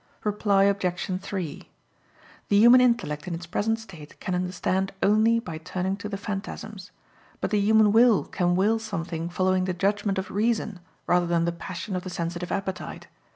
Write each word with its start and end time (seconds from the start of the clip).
Reply 0.23 0.63
Obj. 0.63 1.19
3: 1.21 1.69
The 2.49 2.57
human 2.57 2.81
intellect 2.81 3.27
in 3.27 3.35
its 3.35 3.45
present 3.45 3.77
state 3.77 4.19
can 4.19 4.33
understand 4.33 4.93
only 5.03 5.37
by 5.39 5.59
turning 5.59 5.95
to 5.97 6.09
the 6.09 6.17
phantasms; 6.17 6.89
but 7.39 7.51
the 7.51 7.59
human 7.59 7.91
will 7.91 8.23
can 8.25 8.55
will 8.55 8.79
something 8.79 9.29
following 9.29 9.65
the 9.65 9.75
judgment 9.75 10.17
of 10.17 10.31
reason 10.31 10.79
rather 11.05 11.27
than 11.27 11.45
the 11.45 11.51
passion 11.51 11.95
of 11.95 12.01
the 12.03 12.09
sensitive 12.09 12.51
appetite. 12.51 13.09